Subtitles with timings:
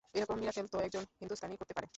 [0.15, 1.87] এরকম মিরাক্কেল তো একজন হিন্দুস্তানীই করতে পারে!